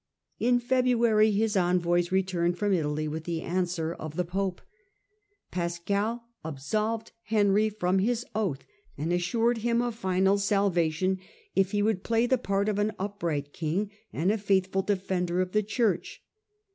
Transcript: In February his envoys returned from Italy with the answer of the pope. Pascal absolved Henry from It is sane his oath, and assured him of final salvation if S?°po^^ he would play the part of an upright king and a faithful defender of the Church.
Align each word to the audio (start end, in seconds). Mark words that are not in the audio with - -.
In 0.39 0.59
February 0.59 1.29
his 1.29 1.55
envoys 1.55 2.11
returned 2.11 2.57
from 2.57 2.73
Italy 2.73 3.07
with 3.07 3.25
the 3.25 3.41
answer 3.43 3.93
of 3.93 4.15
the 4.15 4.25
pope. 4.25 4.59
Pascal 5.51 6.23
absolved 6.43 7.11
Henry 7.25 7.69
from 7.69 7.99
It 7.99 7.99
is 7.99 8.05
sane 8.05 8.07
his 8.07 8.25
oath, 8.33 8.63
and 8.97 9.13
assured 9.13 9.59
him 9.59 9.79
of 9.79 9.93
final 9.93 10.39
salvation 10.39 11.19
if 11.55 11.67
S?°po^^ 11.67 11.71
he 11.73 11.83
would 11.83 12.01
play 12.03 12.25
the 12.25 12.39
part 12.39 12.67
of 12.67 12.79
an 12.79 12.93
upright 12.97 13.53
king 13.53 13.91
and 14.11 14.31
a 14.31 14.39
faithful 14.39 14.81
defender 14.81 15.39
of 15.39 15.51
the 15.51 15.61
Church. 15.61 16.23